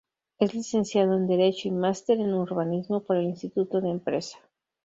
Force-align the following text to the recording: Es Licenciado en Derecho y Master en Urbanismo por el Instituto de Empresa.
Es 0.39 0.55
Licenciado 0.55 1.15
en 1.15 1.27
Derecho 1.27 1.67
y 1.67 1.71
Master 1.71 2.19
en 2.19 2.33
Urbanismo 2.33 3.03
por 3.03 3.17
el 3.17 3.25
Instituto 3.25 3.81
de 3.81 3.91
Empresa. 3.91 4.39